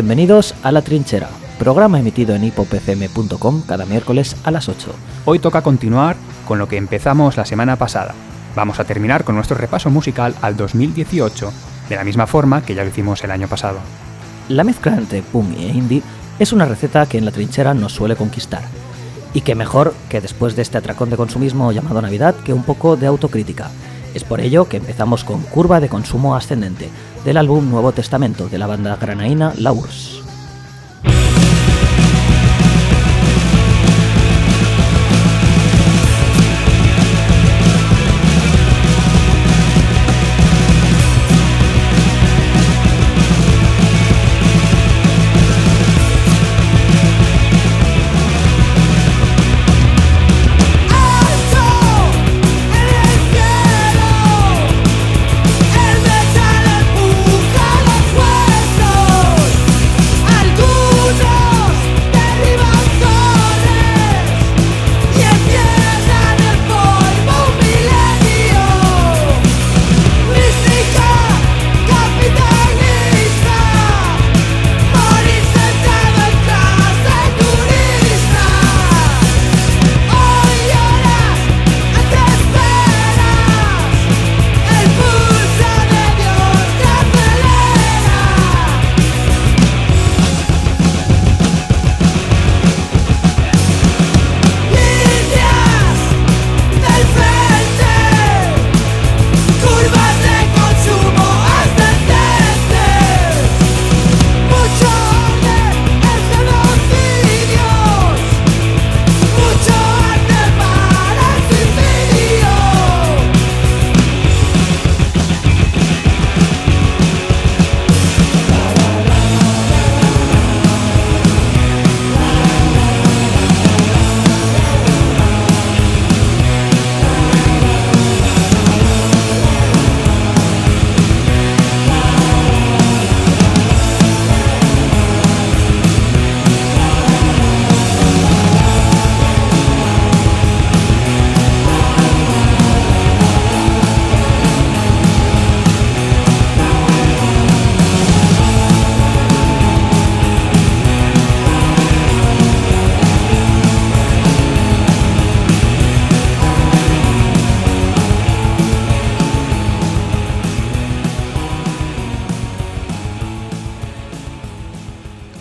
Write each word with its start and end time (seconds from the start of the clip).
Bienvenidos 0.00 0.54
a 0.62 0.72
La 0.72 0.80
Trinchera, 0.80 1.28
programa 1.58 2.00
emitido 2.00 2.34
en 2.34 2.44
hipopcm.com 2.44 3.62
cada 3.66 3.84
miércoles 3.84 4.34
a 4.44 4.50
las 4.50 4.70
8. 4.70 4.94
Hoy 5.26 5.40
toca 5.40 5.60
continuar 5.60 6.16
con 6.48 6.58
lo 6.58 6.66
que 6.68 6.78
empezamos 6.78 7.36
la 7.36 7.44
semana 7.44 7.76
pasada. 7.76 8.14
Vamos 8.56 8.80
a 8.80 8.84
terminar 8.84 9.24
con 9.24 9.34
nuestro 9.34 9.58
repaso 9.58 9.90
musical 9.90 10.34
al 10.40 10.56
2018, 10.56 11.52
de 11.90 11.96
la 11.96 12.04
misma 12.04 12.26
forma 12.26 12.62
que 12.62 12.74
ya 12.74 12.82
lo 12.82 12.88
hicimos 12.88 13.22
el 13.24 13.30
año 13.30 13.46
pasado. 13.46 13.78
La 14.48 14.64
mezcla 14.64 14.96
entre 14.96 15.20
punk 15.20 15.54
e 15.58 15.68
indie 15.68 16.02
es 16.38 16.54
una 16.54 16.64
receta 16.64 17.04
que 17.04 17.18
en 17.18 17.26
La 17.26 17.30
Trinchera 17.30 17.74
nos 17.74 17.92
suele 17.92 18.16
conquistar. 18.16 18.62
Y 19.34 19.42
que 19.42 19.54
mejor 19.54 19.92
que 20.08 20.22
después 20.22 20.56
de 20.56 20.62
este 20.62 20.78
atracón 20.78 21.10
de 21.10 21.18
consumismo 21.18 21.72
llamado 21.72 22.00
Navidad 22.00 22.36
que 22.36 22.54
un 22.54 22.62
poco 22.62 22.96
de 22.96 23.06
autocrítica. 23.06 23.70
Es 24.14 24.24
por 24.24 24.40
ello 24.40 24.68
que 24.68 24.78
empezamos 24.78 25.24
con 25.24 25.42
Curva 25.42 25.80
de 25.80 25.88
Consumo 25.88 26.34
Ascendente, 26.34 26.88
del 27.24 27.36
álbum 27.36 27.70
Nuevo 27.70 27.92
Testamento 27.92 28.48
de 28.48 28.58
la 28.58 28.66
banda 28.66 28.96
granaína 28.96 29.54
La 29.56 29.72
URSS. 29.72 30.19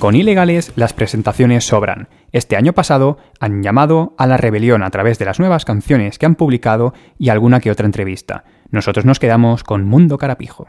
Con 0.10 0.16
ilegales 0.16 0.72
las 0.76 0.94
presentaciones 0.94 1.68
sobran. 1.68 2.10
Este 2.32 2.56
año 2.56 2.74
pasado 2.74 3.20
han 3.40 3.62
llamado 3.62 4.16
a 4.18 4.26
la 4.26 4.38
rebelión 4.38 4.82
a 4.82 4.90
través 4.90 5.20
de 5.20 5.26
las 5.26 5.38
nuevas 5.40 5.66
canciones 5.66 6.18
que 6.18 6.26
han 6.26 6.34
publicado 6.34 6.96
y 7.20 7.30
alguna 7.30 7.60
que 7.60 7.70
otra 7.70 7.86
entrevista. 7.86 8.44
Nosotros 8.72 9.06
nos 9.06 9.20
quedamos 9.20 9.64
con 9.64 9.86
Mundo 9.86 10.18
Carapijo. 10.18 10.66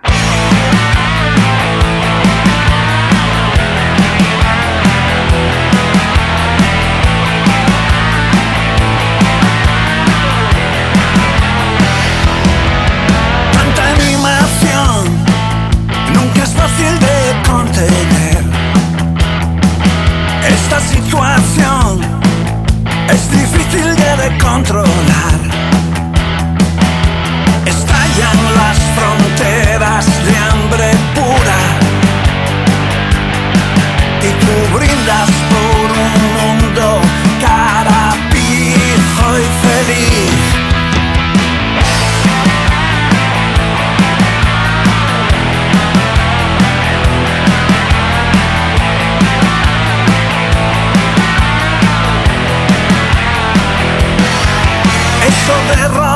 controlar. 24.39 25.41
Estallan 27.67 28.39
las 28.57 28.79
fronteras 28.97 30.07
de 30.27 30.37
hambre 30.37 30.91
pura 31.15 31.61
y 34.23 34.31
tú 34.45 34.79
brindas 34.79 35.40
perra 55.71 56.10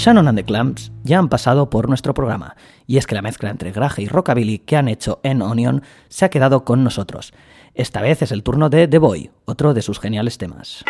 Shannon 0.00 0.28
and 0.28 0.38
the 0.38 0.44
Clamps 0.44 0.90
ya 1.04 1.18
han 1.18 1.28
pasado 1.28 1.68
por 1.68 1.86
nuestro 1.86 2.14
programa, 2.14 2.56
y 2.86 2.96
es 2.96 3.06
que 3.06 3.14
la 3.14 3.20
mezcla 3.20 3.50
entre 3.50 3.70
graje 3.70 4.00
y 4.00 4.08
rockabilly 4.08 4.60
que 4.60 4.78
han 4.78 4.88
hecho 4.88 5.20
en 5.22 5.42
Onion 5.42 5.82
se 6.08 6.24
ha 6.24 6.30
quedado 6.30 6.64
con 6.64 6.82
nosotros. 6.82 7.34
Esta 7.74 8.00
vez 8.00 8.22
es 8.22 8.32
el 8.32 8.42
turno 8.42 8.70
de 8.70 8.88
The 8.88 8.96
Boy, 8.96 9.30
otro 9.44 9.74
de 9.74 9.82
sus 9.82 10.00
geniales 10.00 10.38
temas. 10.38 10.86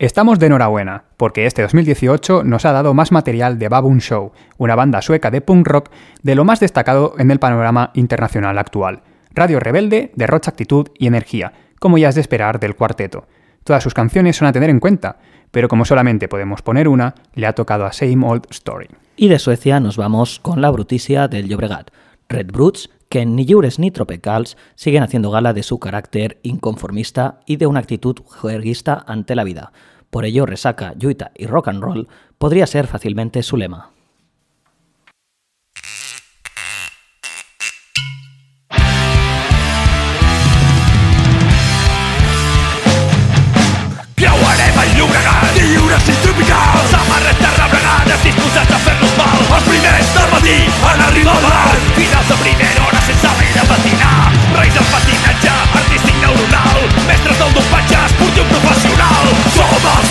Estamos 0.00 0.38
de 0.38 0.46
enhorabuena, 0.46 1.04
porque 1.18 1.44
este 1.44 1.60
2018 1.60 2.42
nos 2.42 2.64
ha 2.64 2.72
dado 2.72 2.94
más 2.94 3.12
material 3.12 3.58
de 3.58 3.68
Baboon 3.68 4.00
Show, 4.00 4.32
una 4.56 4.74
banda 4.74 5.02
sueca 5.02 5.30
de 5.30 5.42
punk 5.42 5.68
rock 5.68 5.90
de 6.22 6.34
lo 6.34 6.46
más 6.46 6.58
destacado 6.58 7.12
en 7.18 7.30
el 7.30 7.38
panorama 7.38 7.90
internacional 7.92 8.56
actual. 8.56 9.02
Radio 9.34 9.60
rebelde, 9.60 10.10
derrocha 10.14 10.52
actitud 10.52 10.88
y 10.98 11.06
energía, 11.06 11.52
como 11.78 11.98
ya 11.98 12.08
es 12.08 12.14
de 12.14 12.22
esperar 12.22 12.60
del 12.60 12.76
cuarteto. 12.76 13.26
Todas 13.62 13.82
sus 13.82 13.92
canciones 13.92 14.36
son 14.36 14.48
a 14.48 14.52
tener 14.52 14.70
en 14.70 14.80
cuenta, 14.80 15.18
pero 15.50 15.68
como 15.68 15.84
solamente 15.84 16.28
podemos 16.28 16.62
poner 16.62 16.88
una, 16.88 17.14
le 17.34 17.46
ha 17.46 17.52
tocado 17.52 17.84
a 17.84 17.92
Same 17.92 18.26
Old 18.26 18.46
Story. 18.48 18.88
Y 19.16 19.28
de 19.28 19.38
Suecia 19.38 19.80
nos 19.80 19.98
vamos 19.98 20.40
con 20.40 20.62
la 20.62 20.70
bruticia 20.70 21.28
del 21.28 21.46
Llobregat, 21.46 21.90
Red 22.26 22.46
Brutes, 22.46 22.88
que 23.10 23.26
ni 23.26 23.44
lliures 23.44 23.78
ni 23.80 23.90
tropicals 23.90 24.56
siguen 24.76 25.02
haciendo 25.02 25.32
gala 25.32 25.52
de 25.52 25.64
su 25.64 25.80
carácter 25.80 26.38
inconformista 26.44 27.40
y 27.44 27.56
de 27.56 27.66
una 27.66 27.80
actitud 27.80 28.16
juerguista 28.24 29.04
ante 29.06 29.34
la 29.34 29.44
vida. 29.44 29.72
Por 30.10 30.24
ello, 30.24 30.46
resaca, 30.46 30.94
yuita 30.96 31.32
y 31.36 31.46
rock 31.46 31.68
and 31.68 31.82
roll 31.82 32.08
podría 32.38 32.66
ser 32.68 32.86
fácilmente 32.86 33.42
su 33.42 33.56
lema. 33.56 33.90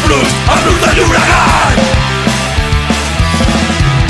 Blues, 0.09 0.33
el 0.53 0.59
Blues 0.63 0.81
de 0.81 0.91
Llobregat 0.97 1.77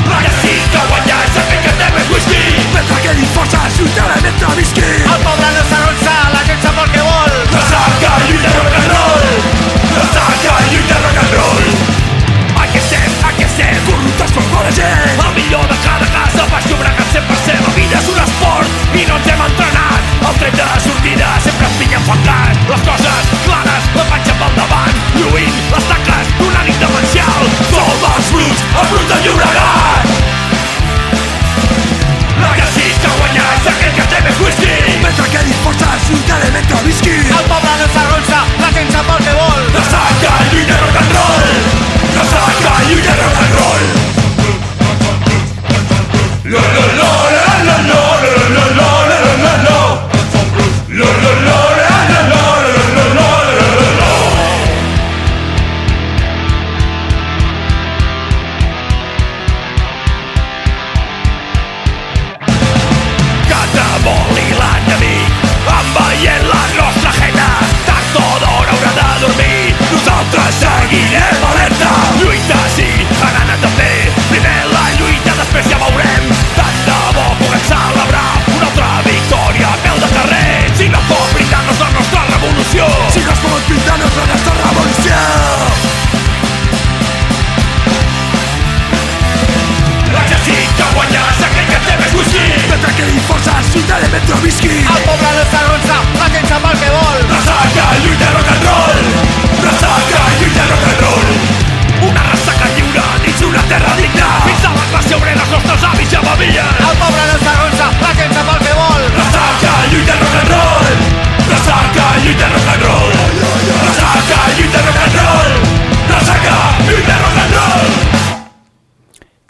La 0.08 0.20
que 0.24 0.32
sí 0.39 0.53
que 0.72 0.82
guanya 0.88 1.18
és 1.25 1.39
aquell 1.41 1.63
que 1.65 1.74
té 1.82 1.88
més 1.96 2.08
whisky 2.13 2.44
Mentre 2.72 3.00
quedi 3.03 3.25
força, 3.34 3.60
lluitarem 3.75 4.22
mentre 4.24 4.53
visqui. 4.60 4.86
El 4.86 5.20
poble 5.25 5.50
no 5.56 5.63
s'arronsa, 5.72 6.15
la 6.36 6.44
gent 6.48 6.62
sap 6.63 6.79
el 6.84 6.89
que 6.94 7.03
vol. 7.03 7.36
Ressaca, 7.51 8.12
lluita 8.29 8.53
rock 8.56 8.77
and 8.79 8.88
roll. 8.94 9.27
Ressaca, 9.98 10.56
lluita 10.72 11.01
rock 11.03 11.20
and 11.24 11.36
roll. 11.36 11.68
Aquí 12.63 12.77
estem, 12.77 13.12
aquí 13.27 13.44
estem 13.44 13.84
Corruptes 13.89 14.32
per 14.38 14.46
bona 14.53 14.72
gent. 14.79 15.20
El 15.25 15.36
millor 15.36 15.68
de 15.68 15.77
cada 15.84 16.08
casa 16.15 16.48
Baix 16.53 16.72
Llobregat 16.72 17.15
100% 17.18 17.68
La 17.68 17.75
vida 17.75 18.00
és 18.00 18.10
un 18.13 18.24
esport 18.24 18.96
i 18.96 19.06
no 19.10 19.20
ens 19.20 19.32
hem 19.34 19.46
entrenat. 19.50 20.15
El 20.29 20.41
tret 20.44 20.60
de 20.63 20.72
sortida 20.88 21.36
sempre 21.44 21.68
ens 21.68 21.79
pinya 21.84 22.00
enfangat 22.03 22.68
Les 22.72 22.88
coses 22.88 23.32
clares, 23.48 23.94
la 24.00 24.10
panxa 24.13 24.39
pel 24.44 24.60
davant 24.63 25.09
Lluint. 25.20 25.56
Les 25.74 25.86
tacles 25.92 26.30
d'una 26.40 26.64
nit 26.64 26.80
demencial 26.80 27.48
Som 27.70 28.06
els 28.10 28.30
bruts, 28.34 28.64
els 28.82 28.92
bruts 28.92 29.10
de 29.12 29.18
Llobregat 29.26 30.10
La 32.40 32.52
que 32.56 32.68
que 33.04 33.10
guanya 33.18 33.48
és 33.58 33.68
aquell 33.74 33.96
que 33.98 34.06
té 34.14 34.22
més 34.24 34.40
whisky. 34.44 34.76
Mentre 35.04 35.26
quedi 35.34 35.58
forces, 35.64 36.08
lluitaré 36.10 36.52
mentre 36.56 36.80
visqui 36.86 37.18
El 37.20 37.50
poble 37.52 37.76
no 37.82 37.90
s'arronsa, 37.96 38.40
la 38.62 38.72
gent 38.78 38.96
sap 38.96 39.12
el 39.18 39.26
que 39.28 39.36
vol. 39.42 39.68
Ressaca, 39.76 40.38
lluita 40.54 40.80
rock 40.86 41.02
and 41.04 41.20
roll. 41.20 41.52
Ressaca, 42.16 42.80
lluita 42.88 43.20
rock 43.20 43.44
and 43.44 43.60
roll 43.60 44.19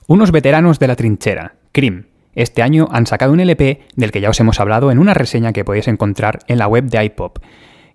Unos 0.09 0.31
veteranos 0.31 0.79
de 0.79 0.87
la 0.87 0.95
trinchera, 0.95 1.53
Crim. 1.71 2.05
Este 2.33 2.63
año 2.63 2.87
han 2.91 3.05
sacado 3.05 3.31
un 3.31 3.41
LP 3.41 3.81
del 3.95 4.11
que 4.11 4.21
ya 4.21 4.31
os 4.31 4.39
hemos 4.39 4.59
hablado 4.59 4.89
en 4.89 4.97
una 4.97 5.13
reseña 5.13 5.53
que 5.53 5.63
podéis 5.63 5.87
encontrar 5.87 6.39
en 6.47 6.57
la 6.57 6.65
web 6.67 6.85
de 6.85 7.05
iPop 7.05 7.37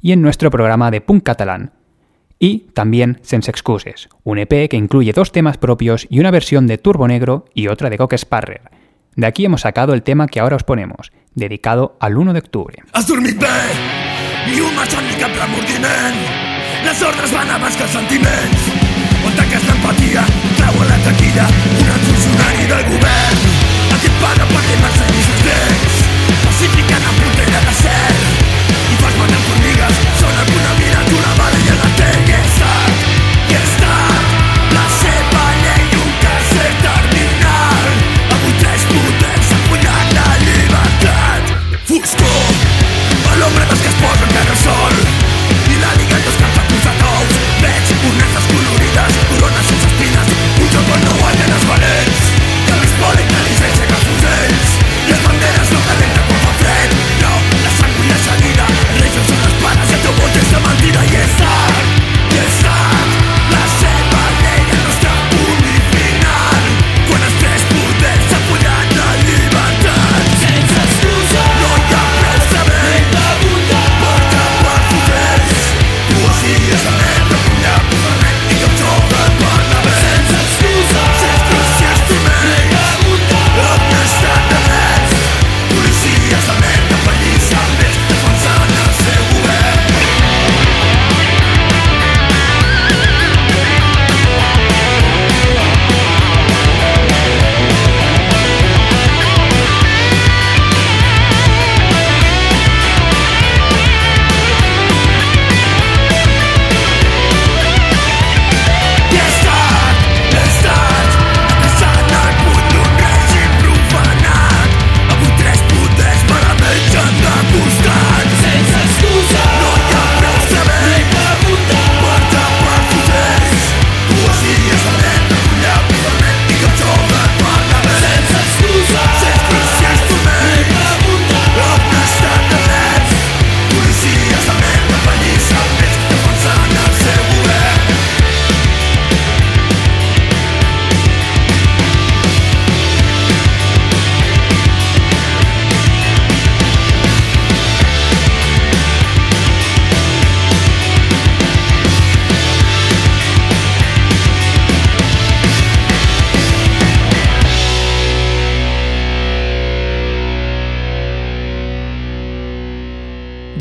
y 0.00 0.12
en 0.12 0.22
nuestro 0.22 0.48
programa 0.48 0.92
de 0.92 1.00
punk 1.00 1.24
catalán. 1.24 1.72
Y 2.38 2.68
también 2.72 3.18
Sense 3.22 3.50
Excuses, 3.50 4.08
un 4.22 4.38
EP 4.38 4.68
que 4.68 4.76
incluye 4.76 5.12
dos 5.12 5.32
temas 5.32 5.58
propios 5.58 6.06
y 6.08 6.20
una 6.20 6.30
versión 6.30 6.68
de 6.68 6.78
Turbo 6.78 7.08
Negro 7.08 7.46
y 7.52 7.66
otra 7.66 7.90
de 7.90 7.98
Coque 7.98 8.16
Sparrer. 8.16 8.70
De 9.16 9.26
aquí 9.26 9.44
hemos 9.44 9.62
sacado 9.62 9.92
el 9.92 10.04
tema 10.04 10.28
que 10.28 10.38
ahora 10.38 10.54
os 10.54 10.62
ponemos, 10.62 11.10
dedicado 11.34 11.96
al 11.98 12.16
1 12.16 12.32
de 12.32 12.38
octubre. 12.38 12.78
Van 12.92 13.04
que 18.06 18.83
on 19.26 19.40
aquesta 19.46 19.72
empatia 19.72 20.24
treu 20.58 20.82
a 20.82 20.88
la 20.90 20.98
taquilla 21.06 21.46
un 21.80 22.00
funcionari 22.08 22.66
del 22.72 22.84
govern. 22.92 23.44
Et 24.04 24.12
paga 24.20 24.44
perquè 24.50 24.74
m'ensenyis 24.82 25.28
els 25.32 25.44
dents 25.48 26.00
pacificant 26.44 27.06
en 27.10 27.14
frontera 27.20 27.62
de 27.68 27.74
cel 27.78 28.18
i 28.92 28.98
fas 29.00 29.16
matar 29.20 29.40
formigues 29.46 29.93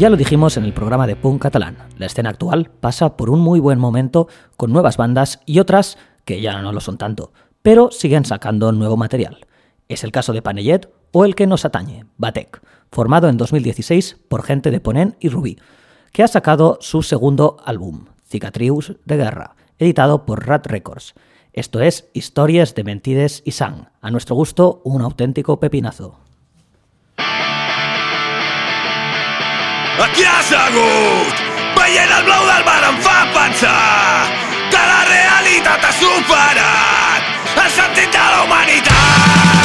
Ya 0.03 0.09
lo 0.09 0.17
dijimos 0.17 0.57
en 0.57 0.65
el 0.65 0.73
programa 0.73 1.07
de 1.07 1.15
punk 1.15 1.43
catalán, 1.43 1.77
la 1.97 2.07
escena 2.07 2.31
actual 2.31 2.69
pasa 2.81 3.15
por 3.15 3.29
un 3.29 3.39
muy 3.39 3.61
buen 3.61 3.79
momento 3.79 4.27
con 4.57 4.73
nuevas 4.73 4.97
bandas 4.97 5.39
y 5.45 5.59
otras 5.59 5.97
que 6.25 6.41
ya 6.41 6.61
no 6.61 6.73
lo 6.73 6.81
son 6.81 6.97
tanto, 6.97 7.31
pero 7.61 7.89
siguen 7.89 8.25
sacando 8.25 8.73
nuevo 8.73 8.97
material. 8.97 9.47
Es 9.87 10.03
el 10.03 10.11
caso 10.11 10.33
de 10.33 10.41
Panellet 10.41 10.89
o 11.13 11.23
el 11.23 11.35
que 11.35 11.47
nos 11.47 11.63
atañe, 11.63 12.05
Batek, 12.17 12.61
formado 12.91 13.29
en 13.29 13.37
2016 13.37 14.17
por 14.27 14.43
gente 14.43 14.71
de 14.71 14.81
Ponent 14.81 15.15
y 15.23 15.29
Rubí, 15.29 15.57
que 16.11 16.21
ha 16.21 16.27
sacado 16.27 16.79
su 16.81 17.01
segundo 17.01 17.55
álbum, 17.63 18.07
Cicatrius 18.27 18.97
de 19.05 19.15
Guerra, 19.15 19.55
editado 19.79 20.25
por 20.25 20.45
Rat 20.45 20.67
Records. 20.67 21.13
Esto 21.53 21.79
es 21.79 22.09
Historias 22.11 22.75
de 22.75 22.83
Mentides 22.83 23.41
y 23.45 23.51
Sang, 23.51 23.87
a 24.01 24.11
nuestro 24.11 24.35
gusto 24.35 24.81
un 24.83 25.01
auténtico 25.01 25.61
pepinazo. 25.61 26.22
Aquí 29.99 30.23
has 30.25 30.51
hagut 30.51 31.33
Veient 31.77 32.11
el 32.17 32.23
blau 32.25 32.45
del 32.47 32.63
mar 32.65 32.81
em 32.89 32.97
fa 33.05 33.17
pensar 33.35 34.25
que 34.73 34.81
la 34.91 35.01
realitat 35.09 35.85
ha 35.85 35.91
superat 35.99 37.59
el 37.63 37.69
sentit 37.77 38.09
de 38.17 38.25
la 38.33 38.41
humanitat. 38.47 39.62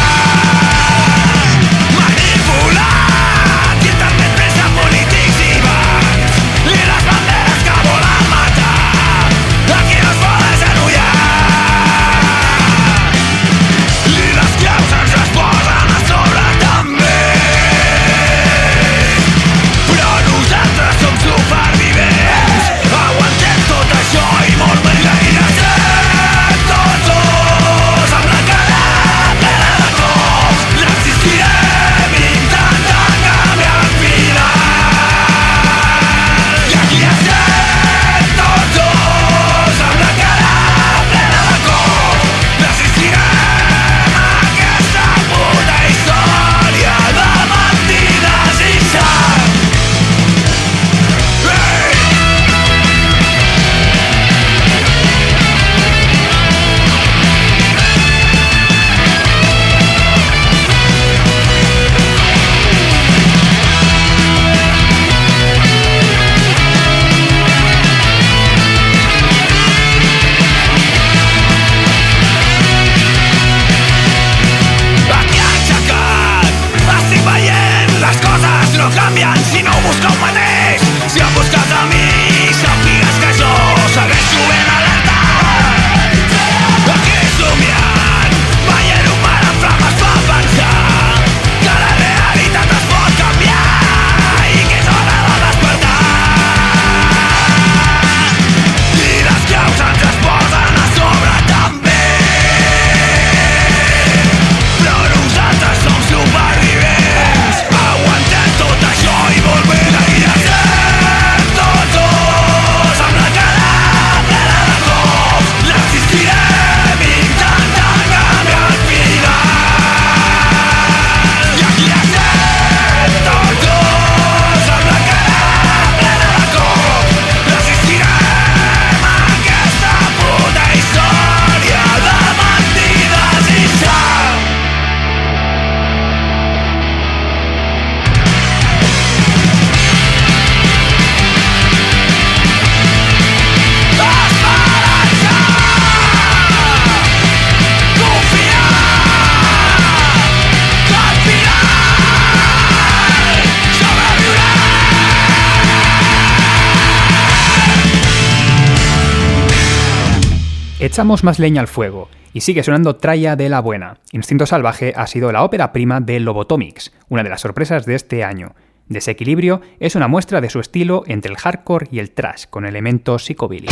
Echamos 160.88 161.22
más 161.22 161.38
leña 161.38 161.60
al 161.60 161.68
fuego 161.68 162.08
y 162.32 162.40
sigue 162.40 162.62
sonando 162.62 162.96
Traya 162.96 163.36
de 163.36 163.50
la 163.50 163.60
Buena. 163.60 163.98
Instinto 164.10 164.46
Salvaje 164.46 164.94
ha 164.96 165.06
sido 165.06 165.30
la 165.32 165.44
ópera 165.44 165.70
prima 165.70 166.00
de 166.00 166.18
Lobotomics, 166.18 166.94
una 167.10 167.22
de 167.22 167.28
las 167.28 167.42
sorpresas 167.42 167.84
de 167.84 167.94
este 167.94 168.24
año. 168.24 168.54
Desequilibrio 168.86 169.60
es 169.80 169.96
una 169.96 170.08
muestra 170.08 170.40
de 170.40 170.48
su 170.48 170.60
estilo 170.60 171.02
entre 171.06 171.30
el 171.30 171.36
hardcore 171.36 171.88
y 171.90 171.98
el 171.98 172.12
trash, 172.12 172.46
con 172.48 172.64
elementos 172.64 173.26
psicobilly. 173.26 173.68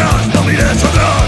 atrás, 0.00 0.34
no 0.34 0.42
mires 0.44 0.84
atrás 0.84 1.19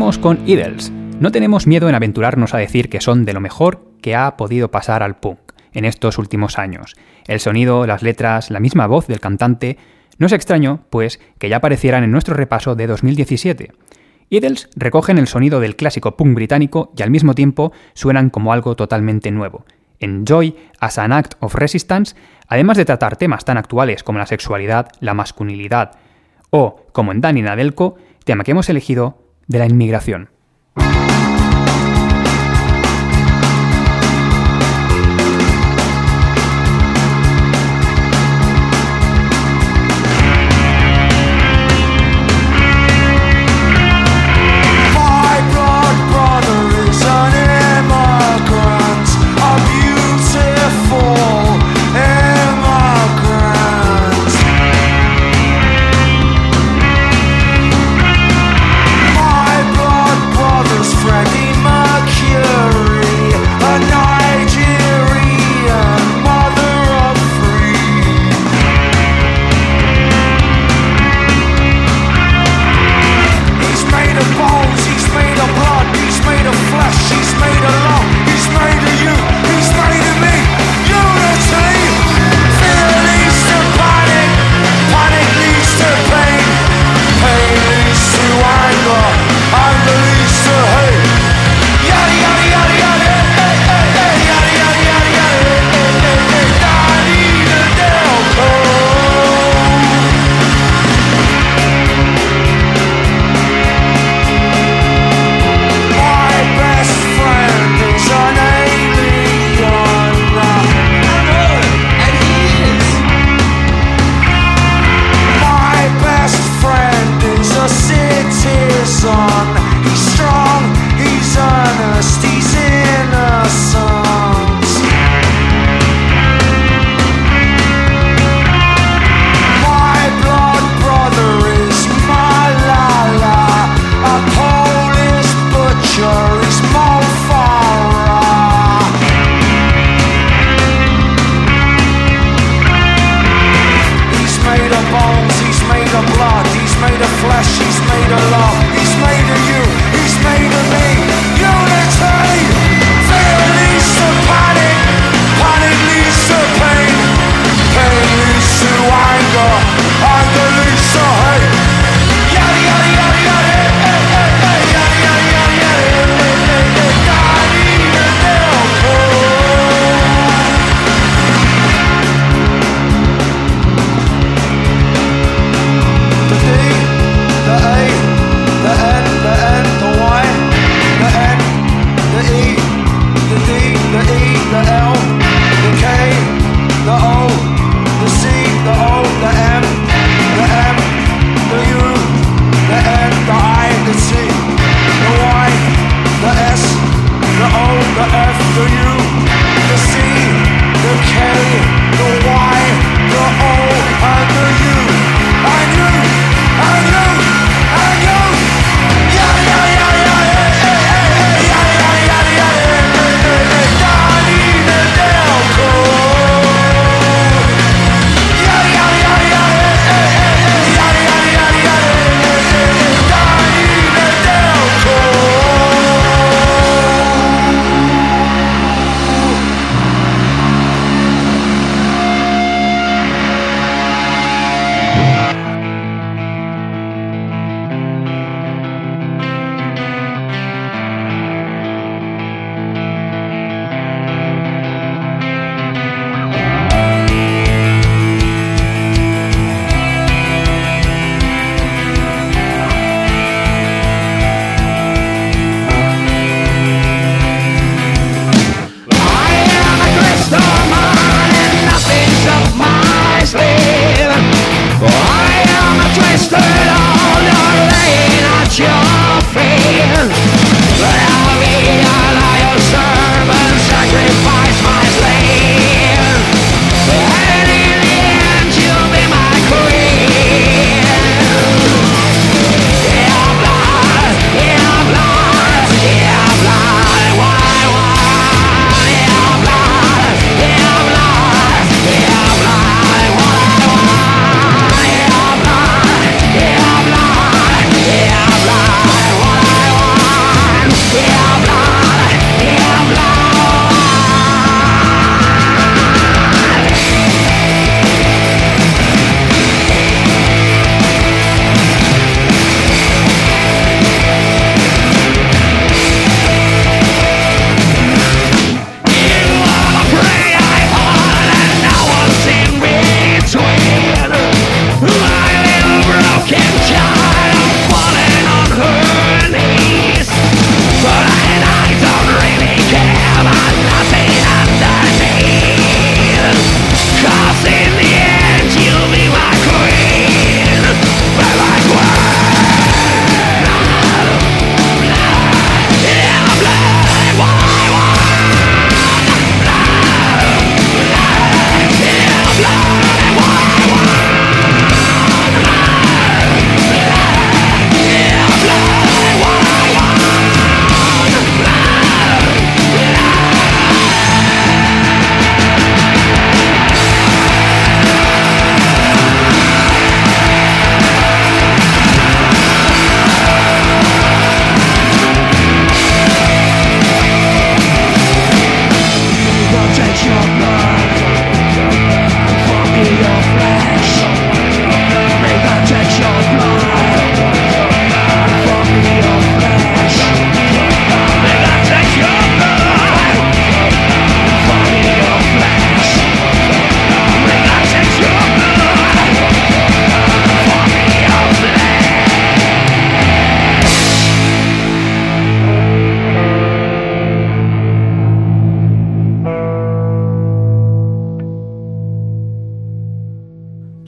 Con 0.00 0.48
Idols. 0.48 0.90
No 1.20 1.30
tenemos 1.30 1.66
miedo 1.66 1.88
en 1.90 1.94
aventurarnos 1.94 2.54
a 2.54 2.58
decir 2.58 2.88
que 2.88 3.02
son 3.02 3.26
de 3.26 3.34
lo 3.34 3.40
mejor 3.40 3.84
que 4.00 4.16
ha 4.16 4.34
podido 4.38 4.70
pasar 4.70 5.02
al 5.02 5.20
punk 5.20 5.38
en 5.72 5.84
estos 5.84 6.16
últimos 6.16 6.58
años. 6.58 6.96
El 7.28 7.38
sonido, 7.38 7.86
las 7.86 8.02
letras, 8.02 8.50
la 8.50 8.60
misma 8.60 8.86
voz 8.86 9.06
del 9.06 9.20
cantante. 9.20 9.76
No 10.18 10.26
es 10.26 10.32
extraño, 10.32 10.80
pues, 10.88 11.20
que 11.38 11.50
ya 11.50 11.58
aparecieran 11.58 12.02
en 12.02 12.12
nuestro 12.12 12.34
repaso 12.34 12.74
de 12.74 12.86
2017. 12.86 13.72
Idols 14.30 14.70
recogen 14.74 15.18
el 15.18 15.28
sonido 15.28 15.60
del 15.60 15.76
clásico 15.76 16.16
punk 16.16 16.34
británico 16.34 16.92
y 16.96 17.02
al 17.02 17.10
mismo 17.10 17.34
tiempo 17.34 17.72
suenan 17.92 18.30
como 18.30 18.54
algo 18.54 18.76
totalmente 18.76 19.30
nuevo. 19.30 19.66
Enjoy 20.00 20.56
as 20.80 20.96
an 20.96 21.12
Act 21.12 21.34
of 21.40 21.54
Resistance, 21.54 22.16
además 22.48 22.78
de 22.78 22.86
tratar 22.86 23.16
temas 23.16 23.44
tan 23.44 23.58
actuales 23.58 24.02
como 24.02 24.18
la 24.18 24.26
sexualidad, 24.26 24.88
la 25.00 25.12
masculinidad 25.12 25.92
o, 26.48 26.86
como 26.92 27.12
en 27.12 27.20
Danny 27.20 27.42
Nadelko, 27.42 27.96
tema 28.24 28.44
que 28.44 28.52
hemos 28.52 28.68
elegido 28.68 29.19
de 29.50 29.58
la 29.58 29.66
inmigración. 29.66 30.30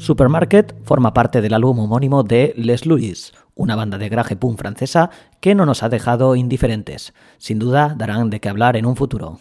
Supermarket 0.03 0.75
forma 0.83 1.15
parte 1.15 1.41
del 1.41 1.55
álbum 1.55 1.79
homónimo 1.79 2.25
de 2.25 2.55
Les 2.57 2.87
Louis, 2.87 3.33
una 3.55 3.77
banda 3.77 3.99
de 3.99 4.09
graje 4.09 4.35
punk 4.35 4.59
francesa 4.59 5.11
que 5.38 5.55
no 5.55 5.65
nos 5.65 5.85
ha 5.85 5.88
dejado 5.88 6.35
indiferentes. 6.35 7.15
Sin 7.38 7.61
duda 7.61 7.95
darán 7.97 8.29
de 8.29 8.41
qué 8.41 8.49
hablar 8.49 8.77
en 8.77 8.85
un 8.85 8.97
futuro. 8.97 9.38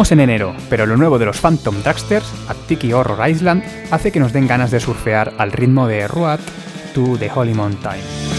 Estamos 0.00 0.12
en 0.12 0.20
enero, 0.20 0.56
pero 0.70 0.86
lo 0.86 0.96
nuevo 0.96 1.18
de 1.18 1.26
los 1.26 1.40
Phantom 1.40 1.82
Dragsters, 1.82 2.24
Tiki 2.66 2.90
Horror 2.94 3.28
Island, 3.28 3.62
hace 3.90 4.10
que 4.10 4.18
nos 4.18 4.32
den 4.32 4.46
ganas 4.46 4.70
de 4.70 4.80
surfear 4.80 5.34
al 5.36 5.52
ritmo 5.52 5.86
de 5.86 6.08
Road 6.08 6.40
to 6.94 7.18
the 7.18 7.30
Holy 7.30 7.52
Mountain. 7.52 8.29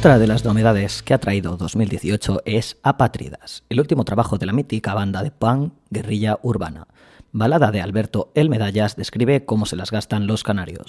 Otra 0.00 0.18
de 0.18 0.26
las 0.26 0.46
novedades 0.46 1.02
que 1.02 1.12
ha 1.12 1.18
traído 1.18 1.58
2018 1.58 2.40
es 2.46 2.78
Apátridas, 2.82 3.64
el 3.68 3.80
último 3.80 4.06
trabajo 4.06 4.38
de 4.38 4.46
la 4.46 4.54
mítica 4.54 4.94
banda 4.94 5.22
de 5.22 5.30
punk 5.30 5.74
guerrilla 5.90 6.38
urbana. 6.40 6.86
Balada 7.32 7.70
de 7.70 7.82
Alberto 7.82 8.32
El 8.34 8.48
Medallas 8.48 8.96
describe 8.96 9.44
cómo 9.44 9.66
se 9.66 9.76
las 9.76 9.90
gastan 9.90 10.26
los 10.26 10.42
canarios. 10.42 10.86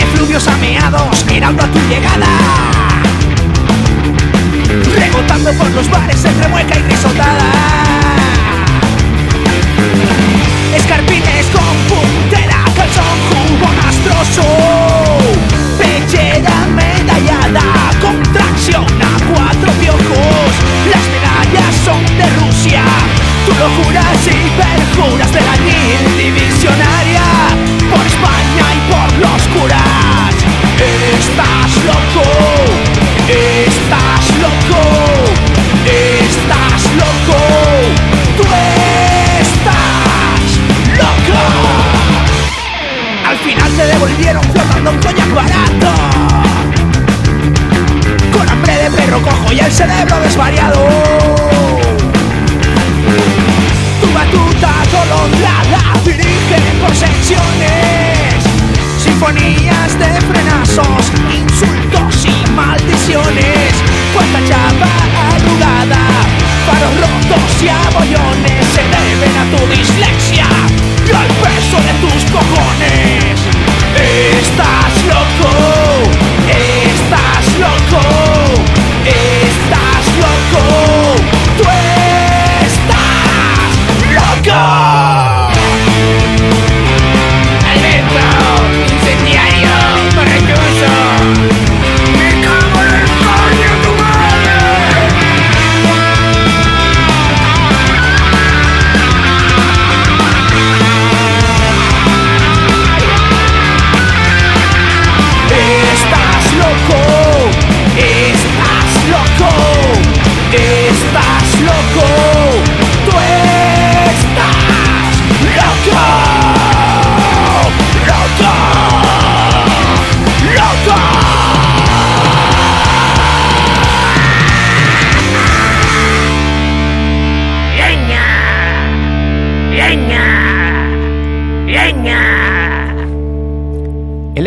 Efluvios 0.00 0.48
ameados 0.48 1.24
mirando 1.26 1.62
a 1.62 1.66
tu 1.68 1.78
llegada 1.88 2.26
Rebotando 4.96 5.52
por 5.52 5.70
los 5.70 5.88
bares 5.88 6.24
entre 6.24 6.48
mueca 6.48 6.76
y 6.76 6.82
risotada 6.82 7.87
Escarpines 10.78 11.46
con 11.46 11.76
puntera, 11.88 12.64
calzón, 12.76 13.18
jugo 13.28 13.72
nastroso 13.74 14.37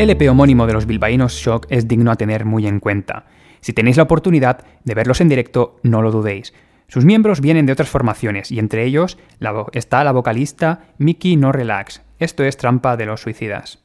LP 0.01 0.29
homónimo 0.29 0.65
de 0.65 0.73
los 0.73 0.87
bilbaínos 0.87 1.33
Shock 1.33 1.67
es 1.69 1.87
digno 1.87 2.09
a 2.09 2.15
tener 2.15 2.43
muy 2.43 2.65
en 2.65 2.79
cuenta. 2.79 3.25
Si 3.59 3.71
tenéis 3.71 3.97
la 3.97 4.03
oportunidad 4.03 4.65
de 4.83 4.95
verlos 4.95 5.21
en 5.21 5.29
directo, 5.29 5.79
no 5.83 6.01
lo 6.01 6.09
dudéis. 6.09 6.55
Sus 6.87 7.05
miembros 7.05 7.39
vienen 7.39 7.67
de 7.67 7.73
otras 7.73 7.89
formaciones 7.89 8.51
y 8.51 8.57
entre 8.57 8.83
ellos 8.83 9.19
está 9.73 10.03
la 10.03 10.11
vocalista 10.11 10.87
Mickey 10.97 11.37
No 11.37 11.51
Relax. 11.51 12.01
Esto 12.17 12.43
es 12.43 12.57
trampa 12.57 12.97
de 12.97 13.05
los 13.05 13.21
suicidas. 13.21 13.77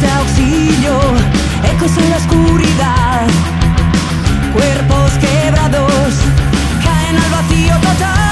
de 0.00 0.10
auxilio, 0.10 0.98
ecos 1.72 1.96
en 1.96 2.10
la 2.10 2.16
oscuridad, 2.16 3.26
cuerpos 4.52 5.12
quebrados, 5.20 6.14
caen 6.84 7.16
al 7.16 7.30
vacío 7.30 7.74
total. 7.80 8.25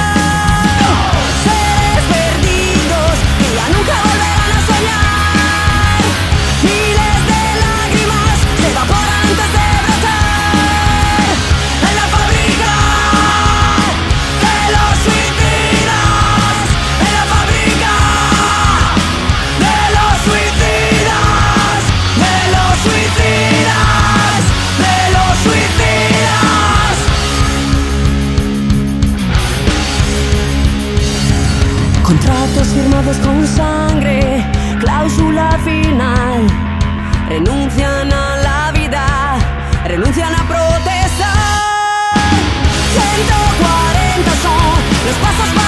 pasos 45.20 45.63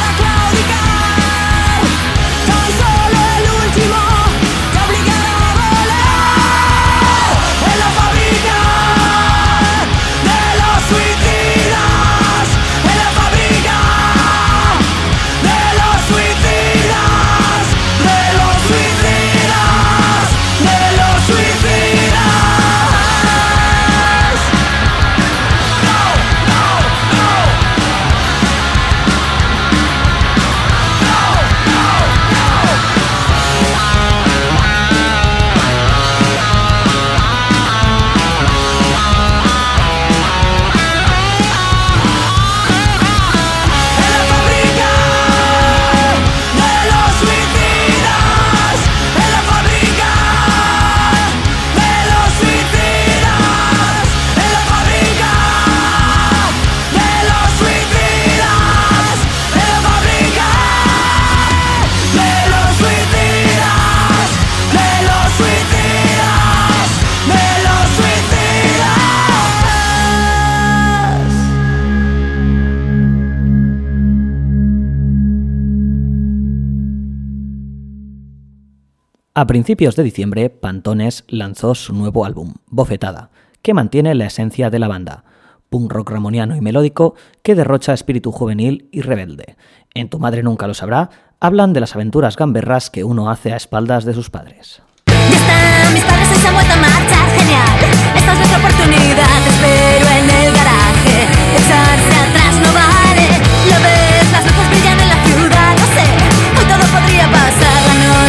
A 79.39 79.47
principios 79.47 79.97
de 79.97 80.03
diciembre, 80.03 80.49
Pantones 80.49 81.25
lanzó 81.29 81.75
su 81.75 81.93
nuevo 81.93 82.25
álbum, 82.25 82.55
Bofetada, 82.69 83.29
que 83.61 83.75
mantiene 83.75 84.15
la 84.15 84.25
esencia 84.25 84.71
de 84.71 84.79
la 84.79 84.89
banda, 84.89 85.25
punk 85.69 85.93
rock 85.93 86.09
ramoniano 86.09 86.57
y 86.57 86.63
melódico 86.63 87.17
que 87.43 87.55
derrocha 87.55 87.93
espíritu 87.93 88.33
juvenil 88.33 88.89
y 88.93 89.03
rebelde. 89.03 89.59
En 89.93 90.09
Tu 90.09 90.19
madre 90.19 90.43
nunca 90.43 90.67
lo 90.67 90.73
sabrá, 90.73 91.11
hablan 91.39 91.75
de 91.75 91.81
las 91.81 91.95
aventuras 91.95 92.35
gamberras 92.35 92.89
que 92.89 93.05
uno 93.05 93.29
hace 93.29 93.53
a 93.53 93.57
espaldas 93.57 94.07
de 94.07 94.15
sus 94.15 94.31
padres. 94.31 94.81
Ya 95.05 95.91
mis 95.93 96.03
padres 96.03 96.29
se 96.29 96.49
han 96.49 96.55
vuelto 96.55 96.73
a 96.73 96.77
marchar, 96.77 97.29
genial. 97.37 97.79
Esta 98.17 98.33
es 98.33 98.39
nuestra 98.39 98.59
oportunidad, 98.59 99.43
te 99.45 99.51
espero 99.51 100.07
en 100.17 100.31
el 100.31 100.53
garaje. 100.55 101.29
Echarse 101.61 102.15
atrás 102.25 102.55
no 102.65 102.73
vale. 102.73 103.29
Lo 103.69 103.77
ves, 103.85 104.33
las 104.33 104.45
luces 104.47 104.71
brillan 104.71 104.99
en 104.99 105.09
la 105.11 105.21
ciudad, 105.29 105.77
sé. 105.93 106.09
Hoy 106.57 106.65
todo 106.65 106.85
podría 106.89 107.27
pasar, 107.31 107.76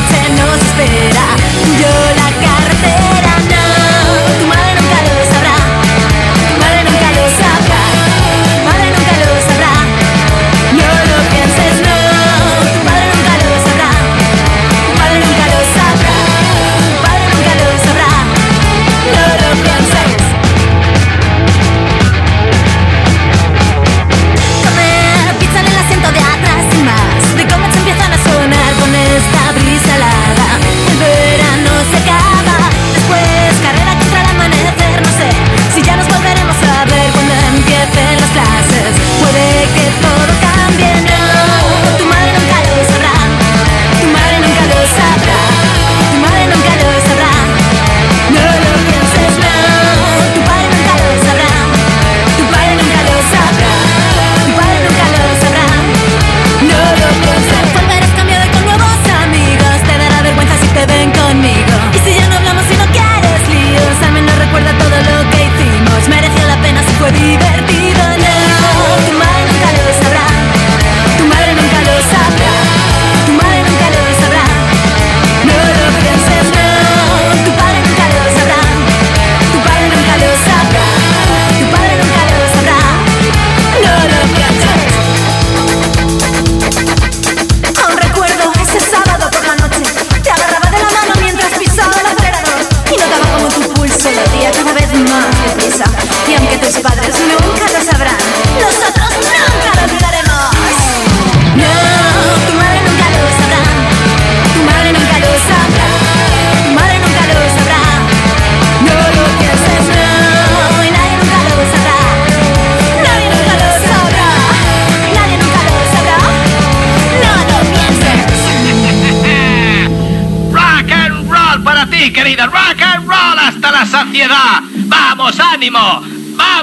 noche 0.07 0.29
nos 0.29 0.57
espera. 0.57 1.25
Yo 1.79 1.93
la 2.15 2.29
cartera, 2.45 3.16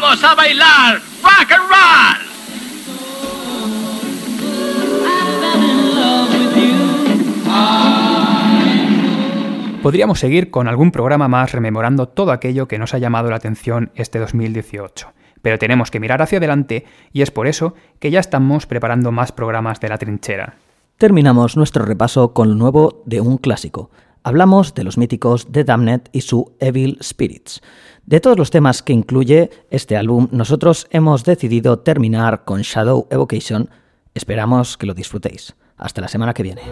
Vamos 0.05 0.22
a 0.22 0.34
bailar. 0.34 1.00
Rock 1.22 1.52
and 1.52 1.64
roll. 1.70 2.18
Podríamos 9.82 10.20
seguir 10.20 10.50
con 10.50 10.68
algún 10.68 10.90
programa 10.90 11.26
más 11.28 11.52
rememorando 11.52 12.07
todo 12.07 12.32
aquello 12.32 12.68
que 12.68 12.78
nos 12.78 12.92
ha 12.92 12.98
llamado 12.98 13.30
la 13.30 13.36
atención 13.36 13.92
este 13.94 14.18
2018. 14.18 15.11
Pero 15.40 15.59
tenemos 15.59 15.90
que 15.90 16.00
mirar 16.00 16.20
hacia 16.20 16.36
adelante 16.36 16.84
y 17.14 17.22
es 17.22 17.30
por 17.30 17.46
eso 17.46 17.72
que 17.98 18.11
ya 18.11 18.20
estamos 18.20 18.66
preparando 18.66 19.11
más 19.11 19.32
programas 19.32 19.80
de 19.80 19.88
la 19.88 19.96
trinchera. 19.96 20.57
Terminamos 20.98 21.57
nuestro 21.57 21.86
repaso 21.86 22.34
con 22.34 22.50
lo 22.50 22.57
nuevo 22.57 23.02
de 23.07 23.22
un 23.22 23.38
clásico. 23.38 23.90
Hablamos 24.27 24.72
de 24.72 24.85
los 24.85 24.97
míticos 24.97 25.47
The 25.53 25.64
Damned 25.64 26.09
y 26.11 26.22
su 26.22 26.57
Evil 26.59 26.97
Spirits. 27.03 27.61
De 28.07 28.20
todos 28.20 28.39
los 28.39 28.51
temas 28.51 28.83
que 28.83 28.95
incluye 28.95 29.51
este 29.70 29.99
álbum, 29.99 30.29
nosotros 30.31 30.87
hemos 30.89 31.25
decidido 31.25 31.81
terminar 31.81 32.45
con 32.47 32.62
Shadow 32.62 33.07
Evocation. 33.11 33.68
Esperamos 34.14 34.79
que 34.79 34.87
lo 34.87 34.95
disfrutéis. 34.95 35.55
Hasta 35.77 36.01
la 36.01 36.09
semana 36.09 36.33
que 36.33 36.43
viene. 36.43 36.62